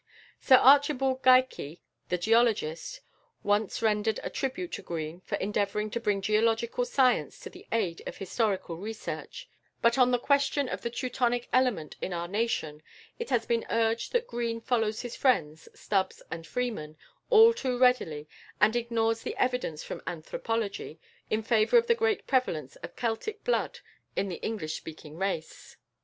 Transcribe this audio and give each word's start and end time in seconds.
Sir 0.39 0.55
Archibald 0.55 1.21
Geikie, 1.21 1.79
the 2.09 2.17
geologist, 2.17 3.01
once 3.43 3.83
rendered 3.83 4.19
a 4.23 4.31
tribute 4.31 4.71
to 4.71 4.81
Green 4.81 5.19
for 5.21 5.35
endeavouring 5.35 5.91
to 5.91 5.99
bring 5.99 6.23
geological 6.23 6.85
science 6.85 7.39
to 7.41 7.51
the 7.51 7.67
aid 7.71 8.01
of 8.07 8.17
historical 8.17 8.77
research; 8.77 9.47
but 9.79 9.99
on 9.99 10.09
the 10.09 10.17
question 10.17 10.67
of 10.67 10.81
the 10.81 10.89
Teutonic 10.89 11.47
element 11.53 11.97
in 12.01 12.13
our 12.13 12.27
nation, 12.27 12.81
it 13.19 13.29
has 13.29 13.45
been 13.45 13.63
urged 13.69 14.11
that 14.13 14.25
Green 14.25 14.59
follows 14.59 15.03
his 15.03 15.15
friends, 15.15 15.69
Stubbs 15.75 16.23
and 16.31 16.47
Freeman, 16.47 16.97
all 17.29 17.53
too 17.53 17.77
readily, 17.77 18.27
and 18.59 18.75
ignores 18.75 19.21
the 19.21 19.37
evidence 19.37 19.83
from 19.83 20.01
anthropology 20.07 20.99
in 21.29 21.43
favour 21.43 21.77
of 21.77 21.85
the 21.85 21.93
very 21.93 21.99
great 22.15 22.25
prevalence 22.25 22.75
of 22.77 22.95
Celtic 22.95 23.43
blood 23.43 23.81
in 24.15 24.29
the 24.29 24.41
English 24.41 24.73
speaking 24.77 25.19
race. 25.19 25.77